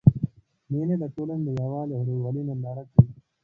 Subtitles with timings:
[0.71, 3.11] مېلې د ټولني د یووالي او ورورولۍ ننداره کوي.